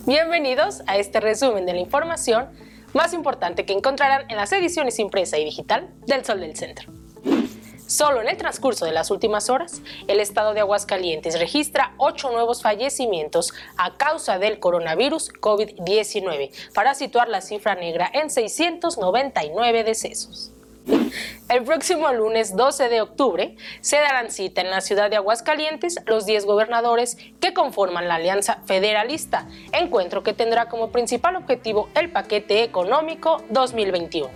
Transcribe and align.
Bienvenidos 0.00 0.82
a 0.86 0.96
este 0.96 1.20
resumen 1.20 1.66
de 1.66 1.74
la 1.74 1.78
información 1.78 2.48
más 2.92 3.12
importante 3.12 3.64
que 3.64 3.74
encontrarán 3.74 4.28
en 4.30 4.36
las 4.36 4.50
ediciones 4.52 4.98
impresa 4.98 5.38
y 5.38 5.44
digital 5.44 5.90
del 6.06 6.24
Sol 6.24 6.40
del 6.40 6.56
Centro. 6.56 6.90
Solo 7.86 8.22
en 8.22 8.28
el 8.28 8.36
transcurso 8.38 8.84
de 8.86 8.92
las 8.92 9.10
últimas 9.10 9.50
horas, 9.50 9.82
el 10.08 10.18
estado 10.18 10.54
de 10.54 10.60
Aguascalientes 10.60 11.38
registra 11.38 11.94
ocho 11.98 12.32
nuevos 12.32 12.62
fallecimientos 12.62 13.52
a 13.76 13.96
causa 13.96 14.38
del 14.38 14.58
coronavirus 14.58 15.30
COVID-19, 15.34 16.72
para 16.74 16.94
situar 16.94 17.28
la 17.28 17.42
cifra 17.42 17.74
negra 17.74 18.10
en 18.12 18.30
699 18.30 19.84
decesos. 19.84 20.52
El 21.52 21.64
próximo 21.64 22.10
lunes 22.14 22.56
12 22.56 22.88
de 22.88 23.02
octubre 23.02 23.56
se 23.82 23.98
darán 23.98 24.30
cita 24.30 24.62
en 24.62 24.70
la 24.70 24.80
ciudad 24.80 25.10
de 25.10 25.16
Aguascalientes 25.16 26.00
los 26.06 26.24
10 26.24 26.46
gobernadores 26.46 27.18
que 27.40 27.52
conforman 27.52 28.08
la 28.08 28.14
Alianza 28.14 28.60
Federalista, 28.64 29.46
encuentro 29.72 30.22
que 30.22 30.32
tendrá 30.32 30.70
como 30.70 30.90
principal 30.92 31.36
objetivo 31.36 31.90
el 31.94 32.10
paquete 32.10 32.62
económico 32.62 33.42
2021. 33.50 34.30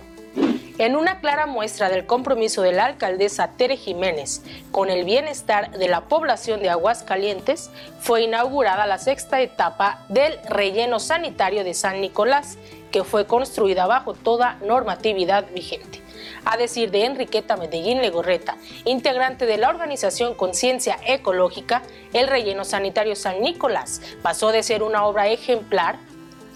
En 0.77 0.95
una 0.95 1.19
clara 1.19 1.47
muestra 1.47 1.89
del 1.89 2.05
compromiso 2.05 2.61
de 2.61 2.73
la 2.73 2.85
alcaldesa 2.85 3.49
Tere 3.57 3.77
Jiménez 3.77 4.43
con 4.69 4.91
el 4.91 5.03
bienestar 5.03 5.71
de 5.71 5.87
la 5.87 6.01
población 6.01 6.59
de 6.59 6.69
Aguascalientes, 6.69 7.71
fue 7.99 8.21
inaugurada 8.21 8.85
la 8.85 8.99
sexta 8.99 9.41
etapa 9.41 10.05
del 10.09 10.37
relleno 10.47 10.99
sanitario 10.99 11.63
de 11.63 11.73
San 11.73 11.99
Nicolás, 11.99 12.59
que 12.91 13.03
fue 13.03 13.25
construida 13.25 13.87
bajo 13.87 14.13
toda 14.13 14.59
normatividad 14.61 15.47
vigente 15.51 16.05
a 16.45 16.57
decir 16.57 16.91
de 16.91 17.05
Enriqueta 17.05 17.57
Medellín 17.57 18.01
Legorreta, 18.01 18.57
integrante 18.85 19.45
de 19.45 19.57
la 19.57 19.69
organización 19.69 20.33
Conciencia 20.35 20.99
Ecológica, 21.05 21.83
el 22.13 22.27
relleno 22.27 22.65
sanitario 22.65 23.15
San 23.15 23.41
Nicolás. 23.41 24.01
Pasó 24.21 24.51
de 24.51 24.63
ser 24.63 24.83
una 24.83 25.05
obra 25.05 25.27
ejemplar 25.27 25.97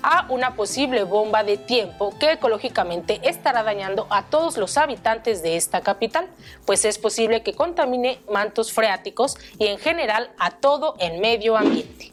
a 0.03 0.25
una 0.29 0.55
posible 0.55 1.03
bomba 1.03 1.43
de 1.43 1.57
tiempo 1.57 2.13
que 2.19 2.31
ecológicamente 2.31 3.19
estará 3.23 3.63
dañando 3.63 4.07
a 4.09 4.23
todos 4.25 4.57
los 4.57 4.77
habitantes 4.77 5.43
de 5.43 5.57
esta 5.57 5.81
capital, 5.81 6.27
pues 6.65 6.85
es 6.85 6.97
posible 6.97 7.43
que 7.43 7.53
contamine 7.53 8.19
mantos 8.29 8.71
freáticos 8.71 9.37
y 9.59 9.67
en 9.67 9.77
general 9.77 10.31
a 10.39 10.51
todo 10.51 10.95
el 10.99 11.19
medio 11.19 11.57
ambiente 11.57 12.11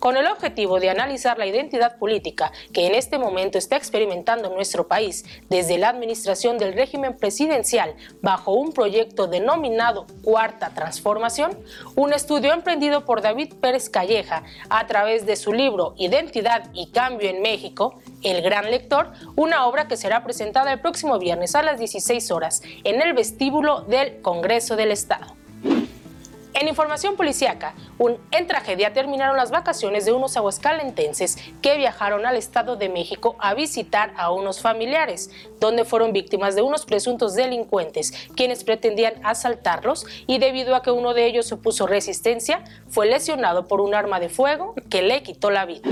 con 0.00 0.16
el 0.16 0.26
objetivo 0.26 0.80
de 0.80 0.90
analizar 0.90 1.38
la 1.38 1.46
identidad 1.46 1.98
política 1.98 2.50
que 2.72 2.86
en 2.86 2.94
este 2.94 3.18
momento 3.18 3.58
está 3.58 3.76
experimentando 3.76 4.50
nuestro 4.50 4.88
país 4.88 5.24
desde 5.48 5.78
la 5.78 5.90
administración 5.90 6.58
del 6.58 6.72
régimen 6.72 7.16
presidencial 7.16 7.94
bajo 8.22 8.52
un 8.52 8.72
proyecto 8.72 9.28
denominado 9.28 10.06
Cuarta 10.22 10.70
Transformación, 10.70 11.56
un 11.94 12.12
estudio 12.12 12.52
emprendido 12.52 13.04
por 13.04 13.22
David 13.22 13.54
Pérez 13.60 13.88
Calleja 13.88 14.42
a 14.68 14.86
través 14.86 15.26
de 15.26 15.36
su 15.36 15.52
libro 15.52 15.94
Identidad 15.98 16.70
y 16.72 16.90
Cambio 16.90 17.28
en 17.28 17.42
México, 17.42 18.00
El 18.22 18.42
Gran 18.42 18.70
Lector, 18.70 19.12
una 19.36 19.66
obra 19.66 19.86
que 19.86 19.96
será 19.96 20.24
presentada 20.24 20.72
el 20.72 20.80
próximo 20.80 21.18
viernes 21.18 21.54
a 21.54 21.62
las 21.62 21.78
16 21.78 22.30
horas 22.30 22.62
en 22.84 23.02
el 23.02 23.12
vestíbulo 23.12 23.82
del 23.82 24.22
Congreso 24.22 24.76
del 24.76 24.92
Estado. 24.92 25.39
En 26.60 26.68
información 26.68 27.16
policiaca, 27.16 27.72
un, 27.96 28.18
en 28.32 28.46
tragedia 28.46 28.92
terminaron 28.92 29.38
las 29.38 29.50
vacaciones 29.50 30.04
de 30.04 30.12
unos 30.12 30.36
aguascalentenses 30.36 31.38
que 31.62 31.78
viajaron 31.78 32.26
al 32.26 32.36
Estado 32.36 32.76
de 32.76 32.90
México 32.90 33.34
a 33.38 33.54
visitar 33.54 34.12
a 34.18 34.30
unos 34.30 34.60
familiares, 34.60 35.30
donde 35.58 35.86
fueron 35.86 36.12
víctimas 36.12 36.54
de 36.54 36.60
unos 36.60 36.84
presuntos 36.84 37.34
delincuentes, 37.34 38.12
quienes 38.36 38.62
pretendían 38.62 39.14
asaltarlos 39.24 40.04
y 40.26 40.36
debido 40.36 40.76
a 40.76 40.82
que 40.82 40.90
uno 40.90 41.14
de 41.14 41.24
ellos 41.24 41.50
opuso 41.50 41.86
resistencia, 41.86 42.62
fue 42.90 43.06
lesionado 43.06 43.66
por 43.66 43.80
un 43.80 43.94
arma 43.94 44.20
de 44.20 44.28
fuego 44.28 44.74
que 44.90 45.00
le 45.00 45.22
quitó 45.22 45.50
la 45.50 45.64
vida. 45.64 45.88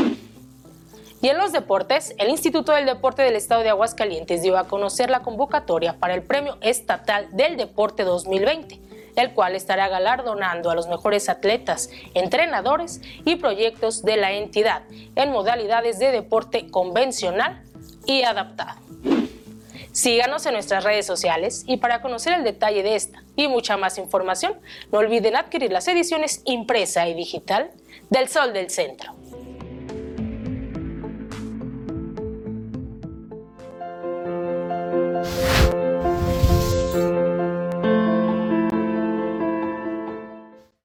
Y 1.22 1.28
en 1.28 1.39
los 1.39 1.50
deportes, 1.50 2.14
el 2.19 2.28
Instituto 2.28 2.72
del 2.72 2.84
Deporte 2.84 3.22
del 3.22 3.36
Estado 3.36 3.62
de 3.62 3.70
Aguascalientes 3.70 4.42
dio 4.42 4.58
a 4.58 4.68
conocer 4.68 5.08
la 5.08 5.23
convocatoria 5.23 5.95
para 5.98 6.12
el 6.12 6.23
Premio 6.23 6.58
Estatal 6.61 7.27
del 7.35 7.56
Deporte 7.56 8.05
2020 8.05 8.87
el 9.17 9.33
cual 9.33 9.55
estará 9.55 9.89
galardonando 9.89 10.70
a 10.70 10.74
los 10.74 10.89
mejores 10.89 11.29
atletas, 11.29 11.91
entrenadores 12.14 13.01
y 13.24 13.36
proyectos 13.36 14.02
de 14.02 14.17
la 14.17 14.33
entidad 14.33 14.83
en 15.17 15.30
modalidades 15.30 15.98
de 15.98 16.11
deporte 16.11 16.70
convencional 16.70 17.63
y 18.07 18.23
adaptado. 18.23 18.80
Síganos 19.92 20.47
en 20.47 20.52
nuestras 20.52 20.85
redes 20.85 21.07
sociales 21.07 21.64
y 21.67 21.79
para 21.79 22.01
conocer 22.01 22.33
el 22.33 22.45
detalle 22.45 22.83
de 22.83 22.95
esta 22.95 23.24
y 23.35 23.48
mucha 23.48 23.77
más 23.77 23.98
información, 23.98 24.55
no 24.92 24.98
olviden 24.98 25.35
adquirir 25.35 25.73
las 25.73 25.89
ediciones 25.89 26.42
impresa 26.45 27.08
y 27.08 27.14
digital 27.14 27.70
del 28.08 28.29
Sol 28.29 28.52
del 28.52 28.70
Centro. 28.70 29.14